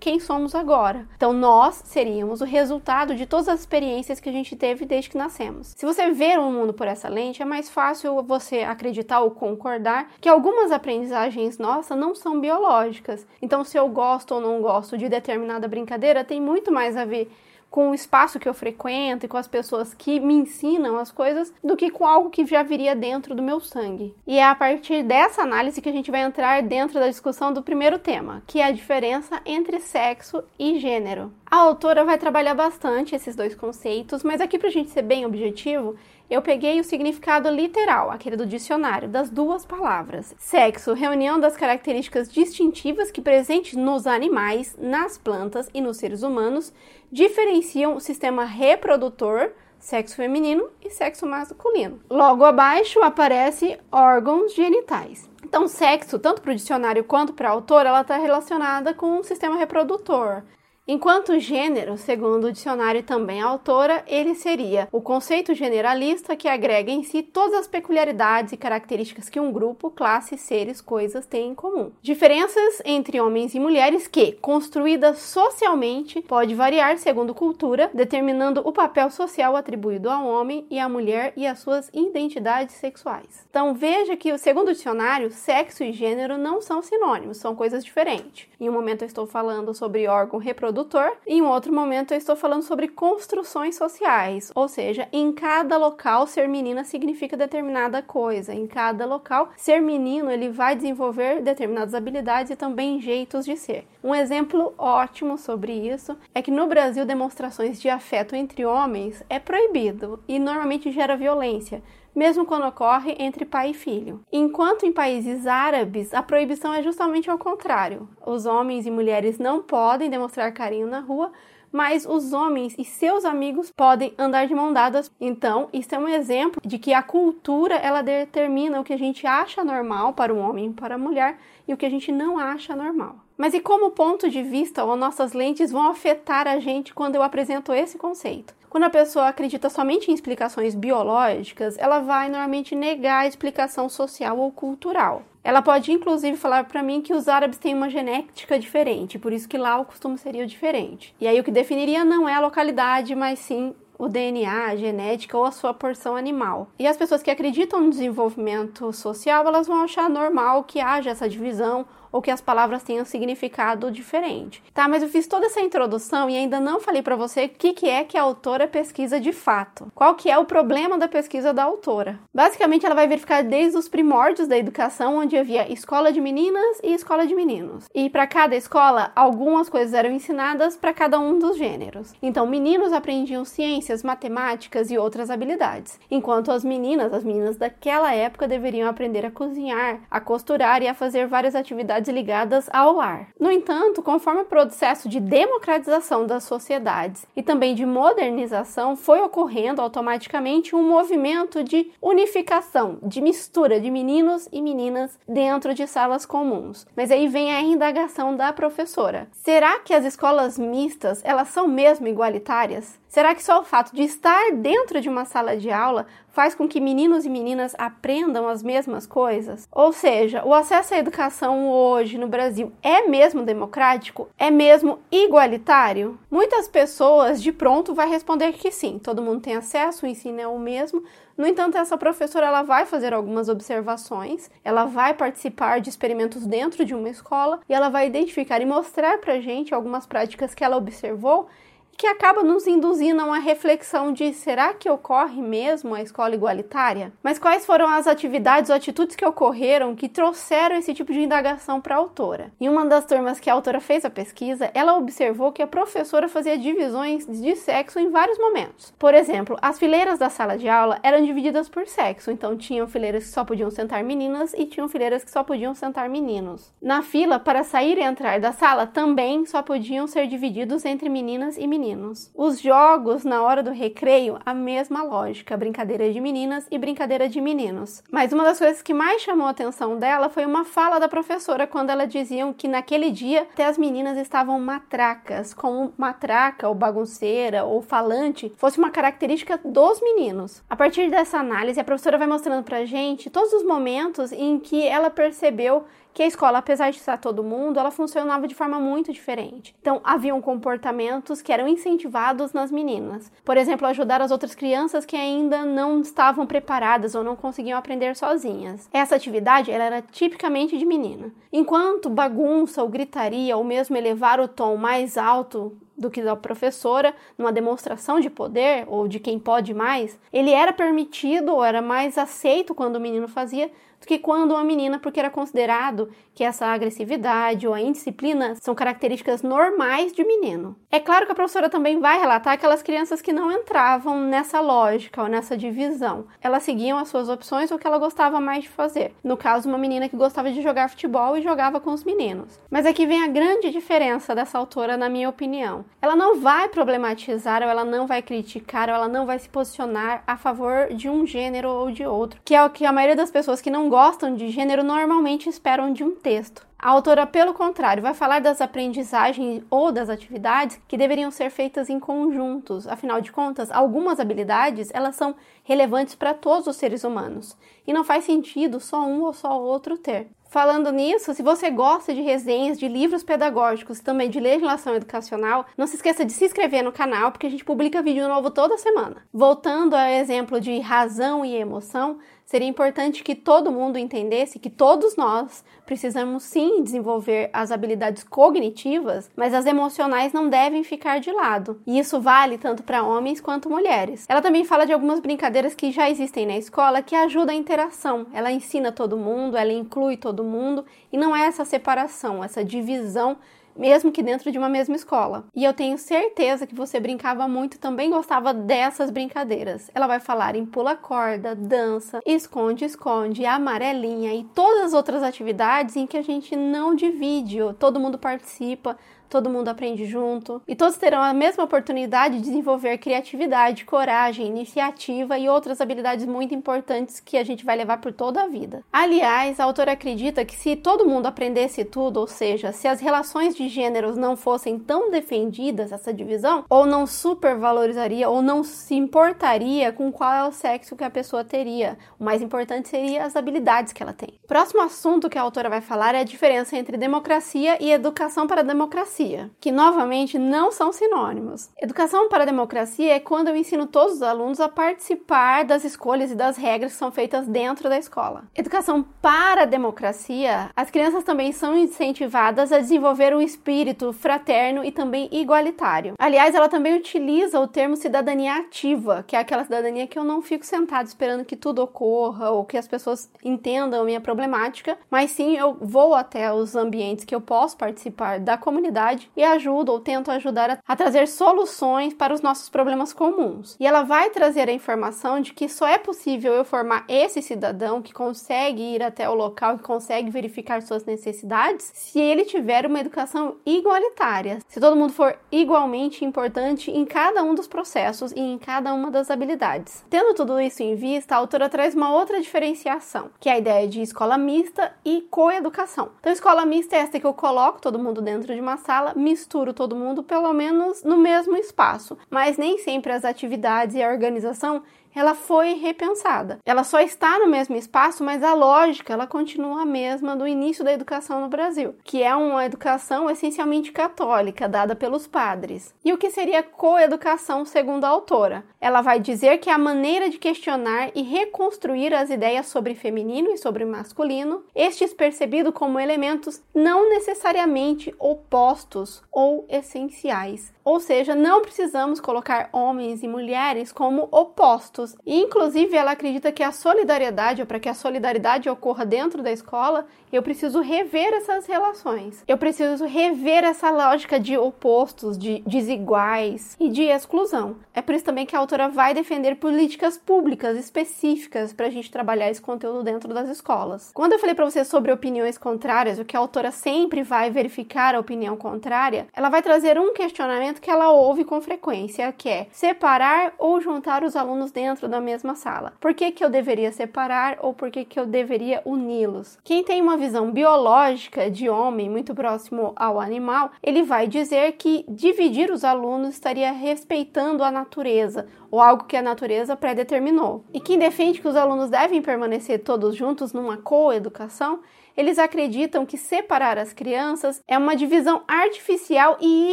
quem 0.00 0.20
somos 0.20 0.54
agora. 0.54 1.06
Então, 1.16 1.32
nós 1.32 1.82
seríamos 1.84 2.40
o 2.40 2.44
resultado 2.44 3.14
de 3.14 3.26
todas 3.26 3.48
as 3.48 3.60
experiências 3.60 4.20
que 4.20 4.28
a 4.28 4.32
gente 4.32 4.56
teve 4.56 4.84
desde 4.84 5.10
que 5.10 5.18
nascemos. 5.18 5.74
Se 5.76 5.86
você 5.86 6.10
ver 6.10 6.38
o 6.38 6.50
mundo 6.50 6.72
por 6.72 6.86
essa 6.86 7.08
lente, 7.08 7.42
é 7.42 7.44
mais 7.44 7.68
fácil 7.68 8.22
você 8.22 8.60
acreditar 8.60 9.20
ou 9.20 9.30
concordar 9.30 10.10
que 10.20 10.28
algumas 10.28 10.70
aprendizagens 10.70 11.58
nossas 11.58 11.98
não 11.98 12.14
são 12.14 12.40
biológicas. 12.40 13.26
Então, 13.40 13.64
se 13.64 13.78
eu 13.78 13.88
gosto 13.88 14.34
ou 14.34 14.40
não 14.40 14.60
gosto 14.60 14.96
de 14.98 15.08
determinada 15.08 15.68
brincadeira, 15.68 16.24
tem 16.24 16.40
muito 16.40 16.72
mais 16.72 16.96
a 16.96 17.04
ver 17.04 17.30
com 17.74 17.90
o 17.90 17.94
espaço 17.94 18.38
que 18.38 18.48
eu 18.48 18.54
frequento 18.54 19.26
e 19.26 19.28
com 19.28 19.36
as 19.36 19.48
pessoas 19.48 19.92
que 19.92 20.20
me 20.20 20.32
ensinam 20.32 20.96
as 20.96 21.10
coisas 21.10 21.52
do 21.60 21.76
que 21.76 21.90
com 21.90 22.06
algo 22.06 22.30
que 22.30 22.46
já 22.46 22.62
viria 22.62 22.94
dentro 22.94 23.34
do 23.34 23.42
meu 23.42 23.58
sangue. 23.58 24.14
E 24.24 24.38
é 24.38 24.44
a 24.44 24.54
partir 24.54 25.02
dessa 25.02 25.42
análise 25.42 25.82
que 25.82 25.88
a 25.88 25.92
gente 25.92 26.08
vai 26.08 26.20
entrar 26.20 26.62
dentro 26.62 27.00
da 27.00 27.08
discussão 27.08 27.52
do 27.52 27.64
primeiro 27.64 27.98
tema, 27.98 28.44
que 28.46 28.60
é 28.60 28.66
a 28.66 28.70
diferença 28.70 29.42
entre 29.44 29.80
sexo 29.80 30.44
e 30.56 30.78
gênero. 30.78 31.32
A 31.54 31.58
autora 31.58 32.04
vai 32.04 32.18
trabalhar 32.18 32.52
bastante 32.52 33.14
esses 33.14 33.36
dois 33.36 33.54
conceitos, 33.54 34.24
mas 34.24 34.40
aqui 34.40 34.58
para 34.58 34.66
a 34.66 34.72
gente 34.72 34.90
ser 34.90 35.02
bem 35.02 35.24
objetivo, 35.24 35.94
eu 36.28 36.42
peguei 36.42 36.80
o 36.80 36.84
significado 36.84 37.48
literal, 37.48 38.10
aquele 38.10 38.34
do 38.34 38.44
dicionário, 38.44 39.08
das 39.08 39.30
duas 39.30 39.64
palavras. 39.64 40.34
Sexo, 40.36 40.94
reunião 40.94 41.38
das 41.38 41.56
características 41.56 42.28
distintivas 42.28 43.12
que 43.12 43.20
presentes 43.20 43.74
nos 43.74 44.04
animais, 44.04 44.76
nas 44.76 45.16
plantas 45.16 45.70
e 45.72 45.80
nos 45.80 45.96
seres 45.96 46.24
humanos 46.24 46.72
diferenciam 47.12 47.94
o 47.94 48.00
sistema 48.00 48.44
reprodutor, 48.44 49.52
sexo 49.78 50.16
feminino 50.16 50.68
e 50.84 50.90
sexo 50.90 51.24
masculino. 51.24 52.00
Logo 52.10 52.44
abaixo 52.44 53.00
aparece 53.00 53.78
órgãos 53.92 54.52
genitais. 54.56 55.30
Então, 55.44 55.68
sexo, 55.68 56.18
tanto 56.18 56.42
para 56.42 56.50
o 56.50 56.56
dicionário 56.56 57.04
quanto 57.04 57.32
para 57.32 57.48
a 57.48 57.52
autora, 57.52 57.90
ela 57.90 58.00
está 58.00 58.16
relacionada 58.16 58.92
com 58.92 59.20
o 59.20 59.22
sistema 59.22 59.54
reprodutor. 59.54 60.42
Enquanto 60.86 61.38
gênero, 61.38 61.96
segundo 61.96 62.48
o 62.48 62.52
dicionário 62.52 63.02
também 63.02 63.40
a 63.40 63.46
autora, 63.46 64.04
ele 64.06 64.34
seria 64.34 64.86
o 64.92 65.00
conceito 65.00 65.54
generalista 65.54 66.36
que 66.36 66.46
agrega 66.46 66.90
em 66.90 67.02
si 67.02 67.22
todas 67.22 67.60
as 67.60 67.66
peculiaridades 67.66 68.52
e 68.52 68.56
características 68.58 69.30
que 69.30 69.40
um 69.40 69.50
grupo, 69.50 69.90
classe, 69.90 70.36
seres, 70.36 70.82
coisas 70.82 71.24
têm 71.24 71.52
em 71.52 71.54
comum. 71.54 71.90
Diferenças 72.02 72.82
entre 72.84 73.18
homens 73.18 73.54
e 73.54 73.60
mulheres 73.60 74.06
que, 74.06 74.32
construídas 74.32 75.20
socialmente, 75.20 76.20
pode 76.20 76.54
variar 76.54 76.98
segundo 76.98 77.34
cultura, 77.34 77.90
determinando 77.94 78.60
o 78.62 78.70
papel 78.70 79.08
social 79.08 79.56
atribuído 79.56 80.10
ao 80.10 80.26
homem 80.26 80.66
e 80.68 80.78
à 80.78 80.86
mulher 80.86 81.32
e 81.34 81.46
as 81.46 81.60
suas 81.60 81.88
identidades 81.94 82.74
sexuais. 82.74 83.46
Então 83.48 83.72
veja 83.72 84.18
que, 84.18 84.36
segundo 84.36 84.68
o 84.68 84.74
dicionário, 84.74 85.30
sexo 85.30 85.82
e 85.82 85.92
gênero 85.92 86.36
não 86.36 86.60
são 86.60 86.82
sinônimos, 86.82 87.38
são 87.38 87.56
coisas 87.56 87.82
diferentes. 87.82 88.48
Em 88.60 88.68
um 88.68 88.72
momento 88.72 89.00
eu 89.00 89.06
estou 89.06 89.26
falando 89.26 89.72
sobre 89.72 90.06
órgão 90.06 90.38
reprodutor 90.38 90.73
produtor. 90.74 91.16
Em 91.24 91.40
outro 91.42 91.72
momento, 91.72 92.12
eu 92.12 92.18
estou 92.18 92.34
falando 92.34 92.62
sobre 92.62 92.88
construções 92.88 93.76
sociais, 93.76 94.50
ou 94.54 94.66
seja, 94.66 95.08
em 95.12 95.32
cada 95.32 95.76
local 95.76 96.26
ser 96.26 96.48
menina 96.48 96.82
significa 96.82 97.36
determinada 97.36 98.02
coisa. 98.02 98.52
Em 98.52 98.66
cada 98.66 99.06
local, 99.06 99.50
ser 99.56 99.80
menino 99.80 100.30
ele 100.30 100.48
vai 100.48 100.74
desenvolver 100.74 101.40
determinadas 101.40 101.94
habilidades 101.94 102.50
e 102.50 102.56
também 102.56 103.00
jeitos 103.00 103.44
de 103.44 103.56
ser. 103.56 103.86
Um 104.02 104.14
exemplo 104.14 104.74
ótimo 104.76 105.38
sobre 105.38 105.72
isso 105.72 106.16
é 106.34 106.42
que 106.42 106.50
no 106.50 106.66
Brasil 106.66 107.06
demonstrações 107.06 107.80
de 107.80 107.88
afeto 107.88 108.34
entre 108.34 108.66
homens 108.66 109.22
é 109.30 109.38
proibido 109.38 110.18
e 110.26 110.40
normalmente 110.40 110.90
gera 110.90 111.16
violência 111.16 111.82
mesmo 112.14 112.46
quando 112.46 112.66
ocorre 112.66 113.16
entre 113.18 113.44
pai 113.44 113.70
e 113.70 113.74
filho. 113.74 114.20
Enquanto 114.32 114.86
em 114.86 114.92
países 114.92 115.46
árabes, 115.46 116.14
a 116.14 116.22
proibição 116.22 116.72
é 116.72 116.82
justamente 116.82 117.30
ao 117.30 117.38
contrário. 117.38 118.08
Os 118.24 118.46
homens 118.46 118.86
e 118.86 118.90
mulheres 118.90 119.38
não 119.38 119.62
podem 119.62 120.08
demonstrar 120.08 120.52
carinho 120.52 120.86
na 120.86 121.00
rua, 121.00 121.32
mas 121.74 122.06
os 122.06 122.32
homens 122.32 122.76
e 122.78 122.84
seus 122.84 123.24
amigos 123.24 123.72
podem 123.76 124.14
andar 124.16 124.46
de 124.46 124.54
mão 124.54 124.72
dadas. 124.72 125.10
Então, 125.20 125.68
isso 125.72 125.92
é 125.92 125.98
um 125.98 126.06
exemplo 126.06 126.62
de 126.64 126.78
que 126.78 126.94
a 126.94 127.02
cultura 127.02 127.74
ela 127.74 128.00
determina 128.00 128.78
o 128.78 128.84
que 128.84 128.92
a 128.92 128.96
gente 128.96 129.26
acha 129.26 129.64
normal 129.64 130.12
para 130.12 130.32
o 130.32 130.38
homem 130.38 130.66
e 130.66 130.72
para 130.72 130.94
a 130.94 130.98
mulher 130.98 131.36
e 131.66 131.74
o 131.74 131.76
que 131.76 131.84
a 131.84 131.90
gente 131.90 132.12
não 132.12 132.38
acha 132.38 132.76
normal. 132.76 133.16
Mas 133.36 133.54
e 133.54 133.60
como 133.60 133.86
o 133.86 133.90
ponto 133.90 134.30
de 134.30 134.40
vista 134.40 134.84
ou 134.84 134.94
nossas 134.94 135.32
lentes 135.32 135.72
vão 135.72 135.90
afetar 135.90 136.46
a 136.46 136.60
gente 136.60 136.94
quando 136.94 137.16
eu 137.16 137.22
apresento 137.24 137.72
esse 137.72 137.98
conceito? 137.98 138.54
Quando 138.74 138.84
a 138.86 138.90
pessoa 138.90 139.28
acredita 139.28 139.70
somente 139.70 140.10
em 140.10 140.14
explicações 140.14 140.74
biológicas, 140.74 141.78
ela 141.78 142.00
vai 142.00 142.28
normalmente 142.28 142.74
negar 142.74 143.20
a 143.20 143.26
explicação 143.28 143.88
social 143.88 144.36
ou 144.36 144.50
cultural. 144.50 145.22
Ela 145.44 145.62
pode 145.62 145.92
inclusive 145.92 146.36
falar 146.36 146.64
para 146.64 146.82
mim 146.82 147.00
que 147.00 147.14
os 147.14 147.28
árabes 147.28 147.56
têm 147.56 147.72
uma 147.72 147.88
genética 147.88 148.58
diferente, 148.58 149.16
por 149.16 149.32
isso 149.32 149.48
que 149.48 149.56
lá 149.56 149.78
o 149.78 149.84
costume 149.84 150.18
seria 150.18 150.44
diferente. 150.44 151.14
E 151.20 151.28
aí 151.28 151.38
o 151.38 151.44
que 151.44 151.52
definiria 151.52 152.04
não 152.04 152.28
é 152.28 152.34
a 152.34 152.40
localidade, 152.40 153.14
mas 153.14 153.38
sim 153.38 153.72
o 153.96 154.08
DNA, 154.08 154.66
a 154.66 154.74
genética 154.74 155.38
ou 155.38 155.44
a 155.44 155.52
sua 155.52 155.72
porção 155.72 156.16
animal. 156.16 156.68
E 156.76 156.84
as 156.84 156.96
pessoas 156.96 157.22
que 157.22 157.30
acreditam 157.30 157.80
no 157.80 157.90
desenvolvimento 157.90 158.92
social, 158.92 159.46
elas 159.46 159.68
vão 159.68 159.82
achar 159.82 160.10
normal 160.10 160.64
que 160.64 160.80
haja 160.80 161.10
essa 161.10 161.28
divisão 161.28 161.86
ou 162.14 162.22
que 162.22 162.30
as 162.30 162.40
palavras 162.40 162.84
tenham 162.84 163.04
significado 163.04 163.90
diferente. 163.90 164.62
Tá, 164.72 164.86
mas 164.86 165.02
eu 165.02 165.08
fiz 165.08 165.26
toda 165.26 165.46
essa 165.46 165.60
introdução 165.60 166.30
e 166.30 166.36
ainda 166.36 166.60
não 166.60 166.78
falei 166.78 167.02
para 167.02 167.16
você 167.16 167.46
o 167.46 167.48
que, 167.48 167.72
que 167.72 167.88
é 167.88 168.04
que 168.04 168.16
a 168.16 168.22
autora 168.22 168.68
pesquisa 168.68 169.18
de 169.18 169.32
fato. 169.32 169.90
Qual 169.92 170.14
que 170.14 170.30
é 170.30 170.38
o 170.38 170.44
problema 170.44 170.96
da 170.96 171.08
pesquisa 171.08 171.52
da 171.52 171.64
autora? 171.64 172.20
Basicamente, 172.32 172.86
ela 172.86 172.94
vai 172.94 173.08
verificar 173.08 173.42
desde 173.42 173.76
os 173.76 173.88
primórdios 173.88 174.46
da 174.46 174.56
educação, 174.56 175.16
onde 175.16 175.36
havia 175.36 175.72
escola 175.72 176.12
de 176.12 176.20
meninas 176.20 176.78
e 176.84 176.94
escola 176.94 177.26
de 177.26 177.34
meninos. 177.34 177.86
E 177.92 178.08
para 178.08 178.28
cada 178.28 178.54
escola, 178.54 179.10
algumas 179.16 179.68
coisas 179.68 179.92
eram 179.92 180.12
ensinadas 180.12 180.76
para 180.76 180.94
cada 180.94 181.18
um 181.18 181.40
dos 181.40 181.56
gêneros. 181.56 182.12
Então, 182.22 182.46
meninos 182.46 182.92
aprendiam 182.92 183.44
ciências, 183.44 184.04
matemáticas 184.04 184.88
e 184.88 184.96
outras 184.96 185.30
habilidades, 185.30 185.98
enquanto 186.08 186.52
as 186.52 186.62
meninas, 186.62 187.12
as 187.12 187.24
meninas 187.24 187.56
daquela 187.56 188.14
época, 188.14 188.46
deveriam 188.46 188.88
aprender 188.88 189.26
a 189.26 189.32
cozinhar, 189.32 189.98
a 190.08 190.20
costurar 190.20 190.80
e 190.80 190.86
a 190.86 190.94
fazer 190.94 191.26
várias 191.26 191.56
atividades 191.56 192.03
atividades 192.04 192.14
ligadas 192.14 192.68
ao 192.72 192.94
lar. 192.94 193.28
No 193.38 193.50
entanto, 193.50 194.02
conforme 194.02 194.42
o 194.42 194.46
processo 194.46 195.08
de 195.08 195.20
democratização 195.20 196.26
das 196.26 196.44
sociedades 196.44 197.26
e 197.34 197.42
também 197.42 197.74
de 197.74 197.86
modernização, 197.86 198.96
foi 198.96 199.20
ocorrendo 199.20 199.80
automaticamente 199.80 200.76
um 200.76 200.82
movimento 200.82 201.62
de 201.62 201.90
unificação, 202.00 202.98
de 203.02 203.20
mistura 203.20 203.80
de 203.80 203.90
meninos 203.90 204.48
e 204.52 204.60
meninas 204.60 205.18
dentro 205.28 205.74
de 205.74 205.86
salas 205.86 206.26
comuns. 206.26 206.86
Mas 206.96 207.10
aí 207.10 207.28
vem 207.28 207.52
a 207.52 207.60
indagação 207.60 208.36
da 208.36 208.52
professora. 208.52 209.28
Será 209.32 209.78
que 209.80 209.94
as 209.94 210.04
escolas 210.04 210.58
mistas, 210.58 211.22
elas 211.24 211.48
são 211.48 211.66
mesmo 211.66 212.08
igualitárias? 212.08 212.98
Será 213.14 213.32
que 213.32 213.44
só 213.44 213.60
o 213.60 213.64
fato 213.64 213.94
de 213.94 214.02
estar 214.02 214.50
dentro 214.54 215.00
de 215.00 215.08
uma 215.08 215.24
sala 215.24 215.56
de 215.56 215.70
aula 215.70 216.04
faz 216.30 216.52
com 216.52 216.66
que 216.66 216.80
meninos 216.80 217.24
e 217.24 217.30
meninas 217.30 217.72
aprendam 217.78 218.48
as 218.48 218.60
mesmas 218.60 219.06
coisas? 219.06 219.68
Ou 219.70 219.92
seja, 219.92 220.44
o 220.44 220.52
acesso 220.52 220.94
à 220.94 220.98
educação 220.98 221.70
hoje 221.70 222.18
no 222.18 222.26
Brasil 222.26 222.72
é 222.82 223.06
mesmo 223.06 223.44
democrático? 223.44 224.28
É 224.36 224.50
mesmo 224.50 224.98
igualitário? 225.12 226.18
Muitas 226.28 226.66
pessoas 226.66 227.40
de 227.40 227.52
pronto 227.52 227.94
vai 227.94 228.08
responder 228.08 228.52
que 228.54 228.72
sim, 228.72 228.98
todo 228.98 229.22
mundo 229.22 229.42
tem 229.42 229.54
acesso, 229.54 230.06
o 230.06 230.08
ensino 230.08 230.40
é 230.40 230.48
o 230.48 230.58
mesmo. 230.58 231.04
No 231.38 231.46
entanto, 231.46 231.78
essa 231.78 231.96
professora 231.96 232.46
ela 232.46 232.62
vai 232.64 232.84
fazer 232.84 233.14
algumas 233.14 233.48
observações, 233.48 234.50
ela 234.64 234.86
vai 234.86 235.14
participar 235.14 235.80
de 235.80 235.88
experimentos 235.88 236.44
dentro 236.44 236.84
de 236.84 236.96
uma 236.96 237.10
escola 237.10 237.60
e 237.68 237.74
ela 237.74 237.88
vai 237.88 238.08
identificar 238.08 238.60
e 238.60 238.66
mostrar 238.66 239.18
para 239.18 239.38
gente 239.38 239.72
algumas 239.72 240.04
práticas 240.04 240.52
que 240.52 240.64
ela 240.64 240.76
observou 240.76 241.48
que 241.96 242.06
acaba 242.06 242.42
nos 242.42 242.66
induzindo 242.66 243.22
a 243.22 243.24
uma 243.24 243.38
reflexão 243.38 244.12
de 244.12 244.32
será 244.32 244.74
que 244.74 244.90
ocorre 244.90 245.40
mesmo 245.40 245.94
a 245.94 246.02
escola 246.02 246.34
igualitária? 246.34 247.12
Mas 247.22 247.38
quais 247.38 247.64
foram 247.64 247.88
as 247.88 248.06
atividades 248.06 248.70
ou 248.70 248.76
atitudes 248.76 249.14
que 249.14 249.24
ocorreram 249.24 249.94
que 249.94 250.08
trouxeram 250.08 250.76
esse 250.76 250.92
tipo 250.92 251.12
de 251.12 251.20
indagação 251.20 251.80
para 251.80 251.94
a 251.94 251.98
autora? 251.98 252.52
Em 252.60 252.68
uma 252.68 252.84
das 252.84 253.04
turmas 253.04 253.38
que 253.38 253.48
a 253.48 253.52
autora 253.52 253.80
fez 253.80 254.04
a 254.04 254.10
pesquisa, 254.10 254.70
ela 254.74 254.96
observou 254.96 255.52
que 255.52 255.62
a 255.62 255.66
professora 255.66 256.28
fazia 256.28 256.58
divisões 256.58 257.26
de 257.26 257.54
sexo 257.56 257.98
em 257.98 258.10
vários 258.10 258.38
momentos. 258.38 258.92
Por 258.98 259.14
exemplo, 259.14 259.56
as 259.62 259.78
fileiras 259.78 260.18
da 260.18 260.28
sala 260.28 260.58
de 260.58 260.68
aula 260.68 260.98
eram 261.02 261.24
divididas 261.24 261.68
por 261.68 261.86
sexo, 261.86 262.30
então 262.30 262.56
tinham 262.56 262.88
fileiras 262.88 263.24
que 263.24 263.30
só 263.30 263.44
podiam 263.44 263.70
sentar 263.70 264.02
meninas 264.02 264.52
e 264.54 264.66
tinham 264.66 264.88
fileiras 264.88 265.24
que 265.24 265.30
só 265.30 265.44
podiam 265.44 265.74
sentar 265.74 266.08
meninos. 266.08 266.72
Na 266.82 267.02
fila 267.02 267.38
para 267.38 267.62
sair 267.62 267.98
e 267.98 268.02
entrar 268.02 268.40
da 268.40 268.52
sala 268.52 268.86
também 268.86 269.46
só 269.46 269.62
podiam 269.62 270.06
ser 270.06 270.26
divididos 270.26 270.84
entre 270.84 271.08
meninas 271.08 271.56
e 271.56 271.66
meninos 271.66 271.83
meninos. 271.84 272.30
Os 272.34 272.60
jogos 272.60 273.24
na 273.24 273.42
hora 273.42 273.62
do 273.62 273.70
recreio, 273.70 274.38
a 274.44 274.54
mesma 274.54 275.02
lógica, 275.02 275.56
brincadeira 275.56 276.10
de 276.10 276.20
meninas 276.20 276.66
e 276.70 276.78
brincadeira 276.78 277.28
de 277.28 277.40
meninos. 277.40 278.02
Mas 278.10 278.32
uma 278.32 278.42
das 278.42 278.58
coisas 278.58 278.80
que 278.80 278.94
mais 278.94 279.20
chamou 279.20 279.46
a 279.46 279.50
atenção 279.50 279.98
dela 279.98 280.30
foi 280.30 280.46
uma 280.46 280.64
fala 280.64 280.98
da 280.98 281.08
professora 281.08 281.66
quando 281.66 281.90
ela 281.90 282.06
diziam 282.06 282.52
que 282.52 282.66
naquele 282.66 283.10
dia 283.10 283.42
até 283.42 283.66
as 283.66 283.76
meninas 283.76 284.16
estavam 284.16 284.58
matracas, 284.58 285.52
como 285.52 285.92
matraca 285.98 286.68
ou 286.68 286.74
bagunceira 286.74 287.64
ou 287.64 287.82
falante 287.82 288.50
fosse 288.56 288.78
uma 288.78 288.90
característica 288.90 289.60
dos 289.62 290.00
meninos. 290.00 290.62
A 290.70 290.76
partir 290.76 291.10
dessa 291.10 291.38
análise, 291.38 291.78
a 291.78 291.84
professora 291.84 292.16
vai 292.16 292.26
mostrando 292.26 292.64
pra 292.64 292.86
gente 292.86 293.28
todos 293.28 293.52
os 293.52 293.64
momentos 293.64 294.32
em 294.32 294.58
que 294.58 294.86
ela 294.86 295.10
percebeu 295.10 295.84
que 296.14 296.22
a 296.22 296.26
escola, 296.26 296.58
apesar 296.58 296.90
de 296.90 296.98
estar 296.98 297.18
todo 297.18 297.42
mundo, 297.42 297.78
ela 297.78 297.90
funcionava 297.90 298.46
de 298.46 298.54
forma 298.54 298.78
muito 298.78 299.12
diferente. 299.12 299.74
Então, 299.80 300.00
haviam 300.04 300.40
comportamentos 300.40 301.42
que 301.42 301.52
eram 301.52 301.66
incentivados 301.66 302.52
nas 302.52 302.70
meninas. 302.70 303.32
Por 303.44 303.56
exemplo, 303.56 303.86
ajudar 303.88 304.22
as 304.22 304.30
outras 304.30 304.54
crianças 304.54 305.04
que 305.04 305.16
ainda 305.16 305.64
não 305.64 306.00
estavam 306.00 306.46
preparadas 306.46 307.16
ou 307.16 307.24
não 307.24 307.34
conseguiam 307.34 307.76
aprender 307.76 308.14
sozinhas. 308.14 308.88
Essa 308.92 309.16
atividade 309.16 309.72
era 309.72 310.00
tipicamente 310.00 310.78
de 310.78 310.86
menina. 310.86 311.32
Enquanto 311.52 312.08
bagunça 312.08 312.80
ou 312.80 312.88
gritaria 312.88 313.56
ou 313.56 313.64
mesmo 313.64 313.96
elevar 313.96 314.38
o 314.38 314.46
tom 314.46 314.76
mais 314.76 315.18
alto 315.18 315.76
do 315.96 316.10
que 316.10 316.22
da 316.22 316.34
professora, 316.34 317.14
numa 317.38 317.52
demonstração 317.52 318.20
de 318.20 318.28
poder 318.28 318.84
ou 318.88 319.06
de 319.06 319.20
quem 319.20 319.38
pode 319.38 319.72
mais, 319.72 320.18
ele 320.32 320.50
era 320.50 320.72
permitido 320.72 321.52
ou 321.52 321.64
era 321.64 321.80
mais 321.80 322.18
aceito 322.18 322.74
quando 322.74 322.96
o 322.96 323.00
menino 323.00 323.28
fazia 323.28 323.70
do 324.00 324.06
que 324.06 324.18
quando 324.18 324.52
uma 324.52 324.64
menina, 324.64 324.98
porque 324.98 325.18
era 325.18 325.30
considerado 325.30 326.10
que 326.34 326.44
essa 326.44 326.66
agressividade 326.66 327.66
ou 327.66 327.74
a 327.74 327.80
indisciplina 327.80 328.54
são 328.60 328.74
características 328.74 329.42
normais 329.42 330.12
de 330.12 330.24
menino. 330.24 330.76
É 330.90 330.98
claro 330.98 331.26
que 331.26 331.32
a 331.32 331.34
professora 331.34 331.70
também 331.70 332.00
vai 332.00 332.18
relatar 332.18 332.52
aquelas 332.52 332.82
crianças 332.82 333.22
que 333.22 333.32
não 333.32 333.52
entravam 333.52 334.20
nessa 334.20 334.60
lógica 334.60 335.22
ou 335.22 335.28
nessa 335.28 335.56
divisão. 335.56 336.26
Elas 336.40 336.62
seguiam 336.62 336.98
as 336.98 337.08
suas 337.08 337.28
opções 337.28 337.70
ou 337.70 337.76
o 337.76 337.80
que 337.80 337.86
ela 337.86 337.98
gostava 337.98 338.40
mais 338.40 338.64
de 338.64 338.68
fazer. 338.68 339.12
No 339.22 339.36
caso, 339.36 339.68
uma 339.68 339.78
menina 339.78 340.08
que 340.08 340.16
gostava 340.16 340.50
de 340.50 340.62
jogar 340.62 340.90
futebol 340.90 341.36
e 341.36 341.42
jogava 341.42 341.80
com 341.80 341.92
os 341.92 342.04
meninos. 342.04 342.58
Mas 342.70 342.86
aqui 342.86 343.06
vem 343.06 343.22
a 343.22 343.28
grande 343.28 343.70
diferença 343.70 344.34
dessa 344.34 344.58
autora, 344.58 344.96
na 344.96 345.08
minha 345.08 345.28
opinião. 345.28 345.84
Ela 346.02 346.16
não 346.16 346.40
vai 346.40 346.68
problematizar, 346.68 347.62
ou 347.62 347.68
ela 347.68 347.84
não 347.84 348.06
vai 348.06 348.22
criticar, 348.22 348.88
ou 348.88 348.94
ela 348.94 349.08
não 349.08 349.26
vai 349.26 349.38
se 349.38 349.48
posicionar 349.48 350.22
a 350.26 350.36
favor 350.36 350.92
de 350.94 351.08
um 351.08 351.26
gênero 351.26 351.68
ou 351.68 351.90
de 351.90 352.04
outro, 352.04 352.40
que 352.44 352.54
é 352.54 352.64
o 352.64 352.70
que 352.70 352.84
a 352.84 352.92
maioria 352.92 353.16
das 353.16 353.30
pessoas 353.30 353.60
que 353.60 353.70
não 353.70 353.88
gostam 353.88 354.34
de 354.34 354.48
gênero 354.48 354.82
normalmente 354.82 355.48
esperam 355.48 355.92
de 355.92 356.02
um 356.02 356.12
texto. 356.24 356.62
A 356.84 356.90
autora, 356.90 357.26
pelo 357.26 357.54
contrário, 357.54 358.02
vai 358.02 358.12
falar 358.12 358.42
das 358.42 358.60
aprendizagens 358.60 359.64
ou 359.70 359.90
das 359.90 360.10
atividades 360.10 360.78
que 360.86 360.98
deveriam 360.98 361.30
ser 361.30 361.48
feitas 361.48 361.88
em 361.88 361.98
conjuntos. 361.98 362.86
Afinal 362.86 363.22
de 363.22 363.32
contas, 363.32 363.70
algumas 363.70 364.20
habilidades 364.20 364.90
elas 364.92 365.16
são 365.16 365.34
relevantes 365.62 366.14
para 366.14 366.34
todos 366.34 366.66
os 366.66 366.76
seres 366.76 367.02
humanos 367.02 367.56
e 367.86 367.92
não 367.94 368.04
faz 368.04 368.24
sentido 368.24 368.80
só 368.80 369.02
um 369.06 369.22
ou 369.22 369.32
só 369.32 369.58
outro 369.58 369.96
ter. 369.96 370.28
Falando 370.54 370.92
nisso, 370.92 371.34
se 371.34 371.42
você 371.42 371.68
gosta 371.68 372.14
de 372.14 372.20
resenhas 372.22 372.78
de 372.78 372.86
livros 372.86 373.24
pedagógicos 373.24 373.98
também 373.98 374.30
de 374.30 374.38
legislação 374.38 374.94
educacional, 374.94 375.66
não 375.76 375.84
se 375.84 375.96
esqueça 375.96 376.24
de 376.24 376.32
se 376.32 376.44
inscrever 376.44 376.84
no 376.84 376.92
canal, 376.92 377.32
porque 377.32 377.48
a 377.48 377.50
gente 377.50 377.64
publica 377.64 378.00
vídeo 378.00 378.28
novo 378.28 378.52
toda 378.52 378.78
semana. 378.78 379.16
Voltando 379.32 379.94
ao 379.94 380.06
exemplo 380.06 380.60
de 380.60 380.78
razão 380.78 381.44
e 381.44 381.56
emoção, 381.56 382.18
seria 382.44 382.68
importante 382.68 383.24
que 383.24 383.34
todo 383.34 383.72
mundo 383.72 383.98
entendesse 383.98 384.60
que 384.60 384.70
todos 384.70 385.16
nós 385.16 385.64
precisamos 385.84 386.44
sim 386.44 386.73
desenvolver 386.82 387.50
as 387.52 387.70
habilidades 387.70 388.24
cognitivas, 388.24 389.30
mas 389.36 389.54
as 389.54 389.66
emocionais 389.66 390.32
não 390.32 390.48
devem 390.48 390.82
ficar 390.82 391.20
de 391.20 391.30
lado. 391.30 391.80
E 391.86 391.98
isso 391.98 392.20
vale 392.20 392.58
tanto 392.58 392.82
para 392.82 393.02
homens 393.02 393.40
quanto 393.40 393.70
mulheres. 393.70 394.26
Ela 394.28 394.42
também 394.42 394.64
fala 394.64 394.86
de 394.86 394.92
algumas 394.92 395.20
brincadeiras 395.20 395.74
que 395.74 395.92
já 395.92 396.10
existem 396.10 396.46
na 396.46 396.56
escola 396.56 397.02
que 397.02 397.14
ajudam 397.14 397.54
a 397.54 397.58
interação. 397.58 398.26
Ela 398.32 398.50
ensina 398.50 398.90
todo 398.90 399.16
mundo, 399.16 399.56
ela 399.56 399.72
inclui 399.72 400.16
todo 400.16 400.42
mundo 400.42 400.84
e 401.12 401.16
não 401.16 401.34
é 401.34 401.46
essa 401.46 401.64
separação, 401.64 402.42
essa 402.42 402.64
divisão 402.64 403.36
mesmo 403.76 404.12
que 404.12 404.22
dentro 404.22 404.50
de 404.50 404.58
uma 404.58 404.68
mesma 404.68 404.96
escola. 404.96 405.44
E 405.54 405.64
eu 405.64 405.72
tenho 405.72 405.98
certeza 405.98 406.66
que 406.66 406.74
você 406.74 407.00
brincava 407.00 407.46
muito 407.48 407.74
e 407.74 407.78
também 407.78 408.10
gostava 408.10 408.52
dessas 408.54 409.10
brincadeiras. 409.10 409.90
Ela 409.94 410.06
vai 410.06 410.20
falar 410.20 410.56
em 410.56 410.64
pula 410.64 410.96
corda, 410.96 411.54
dança, 411.54 412.20
esconde, 412.24 412.84
esconde, 412.84 413.44
amarelinha 413.44 414.34
e 414.34 414.44
todas 414.44 414.86
as 414.86 414.92
outras 414.94 415.22
atividades 415.22 415.96
em 415.96 416.06
que 416.06 416.16
a 416.16 416.22
gente 416.22 416.56
não 416.56 416.94
divide, 416.94 417.58
todo 417.78 418.00
mundo 418.00 418.18
participa, 418.18 418.96
todo 419.28 419.50
mundo 419.50 419.68
aprende 419.68 420.06
junto 420.06 420.62
e 420.66 420.76
todos 420.76 420.96
terão 420.96 421.22
a 421.22 421.32
mesma 421.32 421.64
oportunidade 421.64 422.36
de 422.36 422.42
desenvolver 422.42 422.98
criatividade, 422.98 423.84
coragem, 423.84 424.46
iniciativa 424.46 425.38
e 425.38 425.48
outras 425.48 425.80
habilidades 425.80 426.26
muito 426.26 426.54
importantes 426.54 427.20
que 427.20 427.36
a 427.36 427.44
gente 427.44 427.64
vai 427.64 427.76
levar 427.76 427.98
por 427.98 428.12
toda 428.12 428.42
a 428.42 428.48
vida. 428.48 428.82
Aliás, 428.92 429.58
a 429.58 429.64
autora 429.64 429.92
acredita 429.92 430.44
que 430.44 430.56
se 430.56 430.76
todo 430.76 431.06
mundo 431.06 431.26
aprendesse 431.26 431.84
tudo, 431.84 432.20
ou 432.20 432.26
seja, 432.26 432.72
se 432.72 432.86
as 432.86 433.00
relações 433.00 433.56
de 433.56 433.68
gêneros 433.68 434.16
não 434.16 434.36
fossem 434.36 434.78
tão 434.78 435.10
defendidas, 435.10 435.92
essa 435.92 436.12
divisão, 436.12 436.64
ou 436.68 436.86
não 436.86 437.06
supervalorizaria 437.06 438.28
ou 438.28 438.42
não 438.42 438.62
se 438.62 438.94
importaria 438.94 439.92
com 439.92 440.12
qual 440.12 440.32
é 440.32 440.48
o 440.48 440.52
sexo 440.52 440.96
que 440.96 441.04
a 441.04 441.10
pessoa 441.10 441.44
teria. 441.44 441.96
O 442.18 442.24
mais 442.24 442.42
importante 442.42 442.88
seria 442.88 443.24
as 443.24 443.36
habilidades 443.36 443.92
que 443.92 444.02
ela 444.02 444.12
tem. 444.12 444.38
Próximo 444.46 444.82
assunto 444.82 445.28
que 445.28 445.38
a 445.38 445.42
autora 445.42 445.68
vai 445.68 445.80
falar 445.80 446.14
é 446.14 446.20
a 446.20 446.24
diferença 446.24 446.76
entre 446.76 446.96
democracia 446.96 447.78
e 447.80 447.90
educação 447.90 448.46
para 448.46 448.60
a 448.60 448.64
democracia, 448.64 449.23
que 449.60 449.72
novamente 449.72 450.38
não 450.38 450.70
são 450.70 450.92
sinônimos. 450.92 451.70
Educação 451.80 452.28
para 452.28 452.42
a 452.42 452.46
democracia 452.46 453.14
é 453.14 453.20
quando 453.20 453.48
eu 453.48 453.56
ensino 453.56 453.86
todos 453.86 454.16
os 454.16 454.22
alunos 454.22 454.60
a 454.60 454.68
participar 454.68 455.64
das 455.64 455.84
escolhas 455.84 456.30
e 456.30 456.34
das 456.34 456.56
regras 456.56 456.92
que 456.92 456.98
são 456.98 457.10
feitas 457.10 457.46
dentro 457.46 457.88
da 457.88 457.98
escola. 457.98 458.44
Educação 458.54 459.04
para 459.22 459.62
a 459.62 459.66
democracia, 459.66 460.70
as 460.76 460.90
crianças 460.90 461.24
também 461.24 461.52
são 461.52 461.76
incentivadas 461.76 462.72
a 462.72 462.78
desenvolver 462.78 463.34
um 463.34 463.40
espírito 463.40 464.12
fraterno 464.12 464.84
e 464.84 464.90
também 464.90 465.28
igualitário. 465.32 466.14
Aliás, 466.18 466.54
ela 466.54 466.68
também 466.68 466.96
utiliza 466.96 467.60
o 467.60 467.68
termo 467.68 467.96
cidadania 467.96 468.56
ativa, 468.56 469.24
que 469.26 469.36
é 469.36 469.38
aquela 469.38 469.64
cidadania 469.64 470.06
que 470.06 470.18
eu 470.18 470.24
não 470.24 470.42
fico 470.42 470.64
sentado 470.64 471.06
esperando 471.06 471.44
que 471.44 471.56
tudo 471.56 471.82
ocorra 471.82 472.50
ou 472.50 472.64
que 472.64 472.76
as 472.76 472.88
pessoas 472.88 473.30
entendam 473.44 474.04
minha 474.04 474.20
problemática, 474.20 474.98
mas 475.10 475.30
sim 475.30 475.56
eu 475.56 475.76
vou 475.80 476.14
até 476.14 476.52
os 476.52 476.74
ambientes 476.74 477.24
que 477.24 477.34
eu 477.34 477.40
posso 477.40 477.76
participar 477.76 478.40
da 478.40 478.56
comunidade 478.56 479.03
e 479.36 479.42
ajudo 479.42 479.92
ou 479.92 480.00
tento 480.00 480.30
ajudar 480.30 480.70
a, 480.70 480.78
a 480.86 480.96
trazer 480.96 481.28
soluções 481.28 482.14
para 482.14 482.34
os 482.34 482.40
nossos 482.40 482.68
problemas 482.68 483.12
comuns. 483.12 483.76
E 483.78 483.86
ela 483.86 484.02
vai 484.02 484.30
trazer 484.30 484.68
a 484.68 484.72
informação 484.72 485.40
de 485.40 485.52
que 485.52 485.68
só 485.68 485.86
é 485.86 485.98
possível 485.98 486.52
eu 486.52 486.64
formar 486.64 487.04
esse 487.08 487.42
cidadão 487.42 488.02
que 488.02 488.12
consegue 488.12 488.82
ir 488.82 489.02
até 489.02 489.28
o 489.28 489.34
local, 489.34 489.76
que 489.76 489.84
consegue 489.84 490.30
verificar 490.30 490.82
suas 490.82 491.04
necessidades, 491.04 491.90
se 491.94 492.20
ele 492.20 492.44
tiver 492.44 492.86
uma 492.86 493.00
educação 493.00 493.56
igualitária, 493.64 494.58
se 494.66 494.80
todo 494.80 494.96
mundo 494.96 495.12
for 495.12 495.36
igualmente 495.50 496.24
importante 496.24 496.90
em 496.90 497.04
cada 497.04 497.42
um 497.42 497.54
dos 497.54 497.66
processos 497.66 498.32
e 498.32 498.40
em 498.40 498.58
cada 498.58 498.92
uma 498.94 499.10
das 499.10 499.30
habilidades. 499.30 500.04
Tendo 500.08 500.34
tudo 500.34 500.60
isso 500.60 500.82
em 500.82 500.94
vista, 500.94 501.34
a 501.34 501.38
autora 501.38 501.68
traz 501.68 501.94
uma 501.94 502.12
outra 502.12 502.40
diferenciação, 502.40 503.30
que 503.40 503.48
é 503.48 503.52
a 503.52 503.58
ideia 503.58 503.88
de 503.88 504.00
escola 504.00 504.38
mista 504.38 504.92
e 505.04 505.22
coeducação. 505.30 506.10
Então, 506.20 506.32
escola 506.32 506.64
mista 506.64 506.96
é 506.96 507.00
essa 507.00 507.18
que 507.18 507.26
eu 507.26 507.34
coloco 507.34 507.80
todo 507.80 507.98
mundo 507.98 508.22
dentro 508.22 508.54
de 508.54 508.60
uma 508.60 508.76
sala, 508.76 508.93
misturo 509.16 509.72
todo 509.72 509.96
mundo 509.96 510.22
pelo 510.22 510.52
menos 510.52 511.02
no 511.02 511.16
mesmo 511.16 511.56
espaço, 511.56 512.16
mas 512.30 512.56
nem 512.56 512.78
sempre 512.78 513.12
as 513.12 513.24
atividades 513.24 513.94
e 513.94 514.02
a 514.02 514.10
organização 514.10 514.82
ela 515.14 515.34
foi 515.34 515.74
repensada. 515.74 516.58
Ela 516.64 516.84
só 516.84 517.00
está 517.00 517.38
no 517.38 517.46
mesmo 517.46 517.76
espaço, 517.76 518.24
mas 518.24 518.42
a 518.42 518.52
lógica 518.54 519.12
ela 519.12 519.26
continua 519.26 519.82
a 519.82 519.86
mesma 519.86 520.34
do 520.34 520.46
início 520.46 520.84
da 520.84 520.92
educação 520.92 521.40
no 521.40 521.48
Brasil, 521.48 521.94
que 522.02 522.22
é 522.22 522.34
uma 522.34 522.64
educação 522.64 523.30
essencialmente 523.30 523.92
católica, 523.92 524.68
dada 524.68 524.96
pelos 524.96 525.26
padres. 525.26 525.94
E 526.04 526.12
o 526.12 526.18
que 526.18 526.30
seria 526.30 526.62
coeducação, 526.62 527.64
segundo 527.64 528.04
a 528.04 528.08
autora? 528.08 528.64
Ela 528.80 529.00
vai 529.00 529.20
dizer 529.20 529.58
que 529.58 529.70
é 529.70 529.72
a 529.72 529.78
maneira 529.78 530.28
de 530.28 530.38
questionar 530.38 531.10
e 531.14 531.22
reconstruir 531.22 532.12
as 532.12 532.30
ideias 532.30 532.66
sobre 532.66 532.94
feminino 532.94 533.50
e 533.50 533.58
sobre 533.58 533.84
masculino, 533.84 534.64
estes 534.74 535.14
percebidos 535.14 535.72
como 535.72 536.00
elementos 536.00 536.60
não 536.74 537.08
necessariamente 537.08 538.14
opostos 538.18 539.22
ou 539.30 539.64
essenciais. 539.68 540.73
Ou 540.84 541.00
seja, 541.00 541.34
não 541.34 541.62
precisamos 541.62 542.20
colocar 542.20 542.68
homens 542.72 543.22
e 543.22 543.28
mulheres 543.28 543.90
como 543.90 544.28
opostos. 544.30 545.16
Inclusive, 545.26 545.96
ela 545.96 546.10
acredita 546.10 546.52
que 546.52 546.62
a 546.62 546.72
solidariedade, 546.72 547.62
ou 547.62 547.66
para 547.66 547.80
que 547.80 547.88
a 547.88 547.94
solidariedade 547.94 548.68
ocorra 548.68 549.06
dentro 549.06 549.42
da 549.42 549.50
escola, 549.50 550.06
eu 550.30 550.42
preciso 550.42 550.80
rever 550.80 551.32
essas 551.32 551.66
relações. 551.66 552.42
Eu 552.46 552.58
preciso 552.58 553.06
rever 553.06 553.64
essa 553.64 553.90
lógica 553.90 554.38
de 554.38 554.58
opostos, 554.58 555.38
de 555.38 555.60
desiguais 555.60 556.76
e 556.78 556.88
de 556.88 557.04
exclusão. 557.04 557.76
É 557.94 558.02
por 558.02 558.14
isso 558.14 558.24
também 558.24 558.44
que 558.44 558.56
a 558.56 558.58
autora 558.58 558.88
vai 558.88 559.14
defender 559.14 559.54
políticas 559.56 560.18
públicas 560.18 560.76
específicas 560.76 561.72
para 561.72 561.86
a 561.86 561.90
gente 561.90 562.10
trabalhar 562.10 562.50
esse 562.50 562.60
conteúdo 562.60 563.02
dentro 563.02 563.32
das 563.32 563.48
escolas. 563.48 564.10
Quando 564.12 564.32
eu 564.32 564.38
falei 564.38 564.54
para 564.54 564.64
você 564.64 564.84
sobre 564.84 565.12
opiniões 565.12 565.56
contrárias, 565.56 566.18
o 566.18 566.24
que 566.24 566.36
a 566.36 566.40
autora 566.40 566.70
sempre 566.70 567.22
vai 567.22 567.50
verificar 567.50 568.14
a 568.14 568.20
opinião 568.20 568.56
contrária, 568.56 569.28
ela 569.32 569.48
vai 569.48 569.62
trazer 569.62 569.98
um 569.98 570.12
questionamento 570.12 570.73
que 570.80 570.90
ela 570.90 571.10
ouve 571.10 571.44
com 571.44 571.60
frequência, 571.60 572.32
que 572.32 572.48
é 572.48 572.66
separar 572.70 573.54
ou 573.58 573.80
juntar 573.80 574.22
os 574.22 574.36
alunos 574.36 574.70
dentro 574.70 575.08
da 575.08 575.20
mesma 575.20 575.54
sala. 575.54 575.92
Por 576.00 576.14
que, 576.14 576.30
que 576.30 576.44
eu 576.44 576.50
deveria 576.50 576.92
separar 576.92 577.58
ou 577.60 577.72
por 577.72 577.90
que, 577.90 578.04
que 578.04 578.18
eu 578.18 578.26
deveria 578.26 578.82
uni-los? 578.84 579.58
Quem 579.64 579.84
tem 579.84 580.00
uma 580.00 580.16
visão 580.16 580.50
biológica 580.50 581.50
de 581.50 581.68
homem 581.68 582.08
muito 582.08 582.34
próximo 582.34 582.92
ao 582.96 583.20
animal, 583.20 583.70
ele 583.82 584.02
vai 584.02 584.26
dizer 584.26 584.72
que 584.72 585.04
dividir 585.08 585.70
os 585.70 585.84
alunos 585.84 586.30
estaria 586.30 586.72
respeitando 586.72 587.62
a 587.62 587.70
natureza 587.70 588.46
ou 588.70 588.80
algo 588.80 589.04
que 589.04 589.16
a 589.16 589.22
natureza 589.22 589.76
predeterminou. 589.76 590.64
E 590.72 590.80
quem 590.80 590.98
defende 590.98 591.40
que 591.40 591.48
os 591.48 591.56
alunos 591.56 591.90
devem 591.90 592.20
permanecer 592.20 592.80
todos 592.80 593.14
juntos 593.14 593.52
numa 593.52 593.76
coeducação 593.76 594.80
eles 595.16 595.38
acreditam 595.38 596.04
que 596.04 596.18
separar 596.18 596.78
as 596.78 596.92
crianças 596.92 597.62
é 597.66 597.78
uma 597.78 597.96
divisão 597.96 598.42
artificial 598.48 599.36
e 599.40 599.72